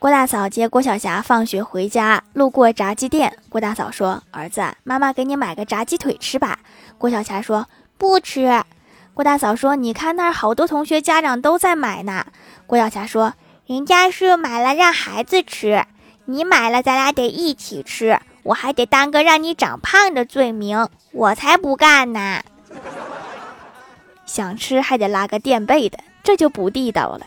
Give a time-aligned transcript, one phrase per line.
[0.00, 6.60] 郭大嫂接郭晓霞放学回家，路过炸鸡店，郭大嫂说：“儿子，妈妈给你买个炸鸡腿吃吧。”
[6.98, 7.66] 郭晓霞说
[7.98, 8.62] ：“不吃。”
[9.12, 12.24] 郭大嫂说：“你看那儿好多同学家长都在买呢。”
[12.68, 13.34] 郭晓霞说
[13.66, 15.84] ：“人家是买了让孩子吃，
[16.26, 22.40] 你买了咱俩得一起吃，我还得担个让你长胖的罪名，我才不干呢！
[24.24, 27.26] 想吃还得拉个垫背的，这就不地道了。”